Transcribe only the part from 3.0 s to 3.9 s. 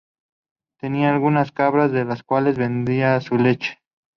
su leche.